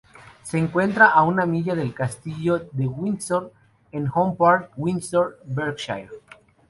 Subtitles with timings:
[0.41, 3.53] Se encuentra a una milla del castillo de Windsor
[3.91, 6.09] en Home Park, Windsor, Berkshire.